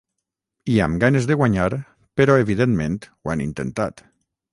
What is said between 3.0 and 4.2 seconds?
ho han intentat.